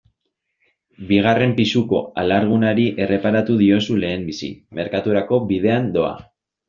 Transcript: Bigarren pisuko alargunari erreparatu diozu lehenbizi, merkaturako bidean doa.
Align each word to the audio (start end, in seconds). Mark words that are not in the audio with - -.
Bigarren 1.09 1.51
pisuko 1.59 1.99
alargunari 2.21 2.85
erreparatu 3.05 3.59
diozu 3.63 3.99
lehenbizi, 4.05 4.51
merkaturako 4.81 5.41
bidean 5.53 5.87
doa. 6.01 6.11